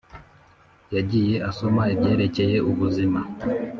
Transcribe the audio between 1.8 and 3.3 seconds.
ibyerekeye ubuzima,